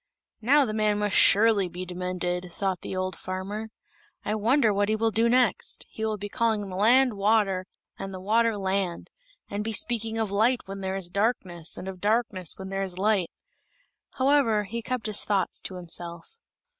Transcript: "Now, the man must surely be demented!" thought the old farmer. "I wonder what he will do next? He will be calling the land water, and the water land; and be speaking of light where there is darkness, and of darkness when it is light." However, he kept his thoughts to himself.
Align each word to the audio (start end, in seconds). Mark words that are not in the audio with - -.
"Now, 0.41 0.65
the 0.65 0.73
man 0.73 0.97
must 0.97 1.15
surely 1.15 1.69
be 1.69 1.85
demented!" 1.85 2.47
thought 2.51 2.81
the 2.81 2.95
old 2.95 3.15
farmer. 3.15 3.69
"I 4.25 4.33
wonder 4.33 4.73
what 4.73 4.89
he 4.89 4.95
will 4.95 5.11
do 5.11 5.29
next? 5.29 5.85
He 5.91 6.03
will 6.03 6.17
be 6.17 6.27
calling 6.27 6.61
the 6.67 6.75
land 6.75 7.13
water, 7.13 7.67
and 7.99 8.11
the 8.11 8.19
water 8.19 8.57
land; 8.57 9.11
and 9.47 9.63
be 9.63 9.73
speaking 9.73 10.17
of 10.17 10.31
light 10.31 10.61
where 10.65 10.75
there 10.77 10.95
is 10.95 11.11
darkness, 11.11 11.77
and 11.77 11.87
of 11.87 12.01
darkness 12.01 12.57
when 12.57 12.73
it 12.73 12.83
is 12.83 12.97
light." 12.97 13.29
However, 14.13 14.63
he 14.63 14.81
kept 14.81 15.05
his 15.05 15.23
thoughts 15.23 15.61
to 15.61 15.75
himself. 15.75 16.39